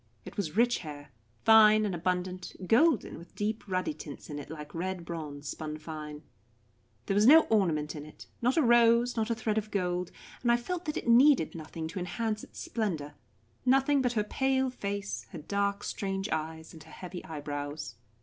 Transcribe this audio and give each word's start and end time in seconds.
It 0.25 0.35
was 0.35 0.57
rich 0.57 0.79
hair, 0.79 1.09
fine 1.45 1.85
and 1.85 1.93
abundant, 1.93 2.55
golden, 2.65 3.19
with 3.19 3.35
deep 3.35 3.63
ruddy 3.67 3.93
tints 3.93 4.31
in 4.31 4.39
it 4.39 4.49
like 4.49 4.73
red 4.73 5.05
bronze 5.05 5.47
spun 5.49 5.77
fine. 5.77 6.23
There 7.05 7.13
was 7.13 7.27
no 7.27 7.41
ornament 7.51 7.95
in 7.95 8.07
it, 8.07 8.25
not 8.41 8.57
a 8.57 8.63
rose, 8.63 9.15
not 9.15 9.29
a 9.29 9.35
thread 9.35 9.59
of 9.59 9.69
gold, 9.69 10.09
and 10.41 10.51
I 10.51 10.57
felt 10.57 10.85
that 10.85 10.97
it 10.97 11.07
needed 11.07 11.53
nothing 11.53 11.87
to 11.89 11.99
enhance 11.99 12.43
its 12.43 12.57
splendour; 12.59 13.13
nothing 13.63 14.01
but 14.01 14.13
her 14.13 14.23
pale 14.23 14.71
face, 14.71 15.27
her 15.33 15.37
dark 15.39 15.83
strange 15.83 16.27
eyes, 16.29 16.73
and 16.73 16.81
her 16.83 16.91
heavy 16.91 17.23
eyebrows. 17.23 17.93